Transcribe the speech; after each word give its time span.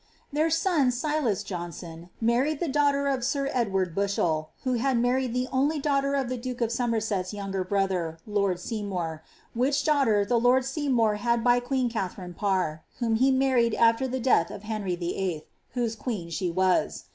"Their 0.33 0.49
son 0.49 0.89
Sylas 0.89 1.43
Johnson^ 1.45 2.09
married 2.19 2.59
the 2.59 2.67
daughter 2.67 3.05
of 3.07 3.23
sir 3.23 3.51
Edward 3.53 3.93
Bushel,* 3.93 4.49
who 4.63 4.73
had 4.73 4.97
married 4.97 5.31
the 5.31 5.47
only 5.51 5.77
daughter 5.79 6.15
of 6.15 6.27
the 6.27 6.37
duke 6.39 6.59
of 6.59 6.71
Somerset's 6.71 7.35
younger 7.35 7.63
brother, 7.63 8.17
lord 8.25 8.59
Seymour, 8.59 9.21
which 9.53 9.83
daughter 9.83 10.25
the 10.25 10.39
lord 10.39 10.65
Seymour 10.65 11.17
had 11.17 11.43
by 11.43 11.59
queen 11.59 11.87
Katharine 11.87 12.33
Parr, 12.33 12.83
whom 12.97 13.17
he 13.17 13.29
married 13.29 13.75
after 13.75 14.07
the 14.07 14.19
death 14.19 14.49
of 14.49 14.63
Harry 14.63 14.95
the 14.95 15.15
Eighth, 15.15 15.45
whose 15.73 15.95
queen 15.95 16.31
she 16.31 16.49
was. 16.49 17.03